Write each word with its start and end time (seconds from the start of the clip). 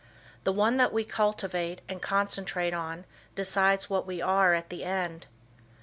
The 0.45 0.51
one 0.51 0.77
that 0.77 0.91
we 0.91 1.03
cultivate 1.05 1.83
and 1.87 2.01
concentrate 2.01 2.73
on 2.73 3.05
decides 3.35 3.87
what 3.87 4.07
we 4.07 4.19
are 4.19 4.55
at 4.55 4.69
the 4.69 4.83
end. 4.83 5.27